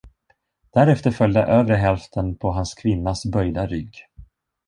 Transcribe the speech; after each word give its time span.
Därefter 0.73 1.11
följde 1.11 1.43
övre 1.43 1.75
hälften 1.75 2.35
på 2.35 2.51
hans 2.51 2.73
kvinnas 2.73 3.25
böjda 3.25 3.67
rygg. 3.67 3.97